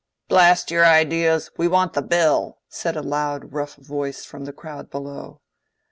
[0.27, 1.51] "Blast your ideas!
[1.57, 5.41] we want the Bill," said a loud rough voice from the crowd below.